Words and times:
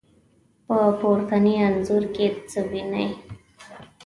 په 0.65 0.77
پورتني 0.99 1.53
انځور 1.65 2.03
کې 2.15 2.27
څه 2.49 2.59
وينئ؟ 2.69 3.07